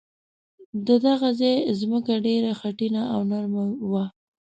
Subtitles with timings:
[0.87, 4.05] د دغه ځای ځمکه ډېره خټینه او نرمه وه.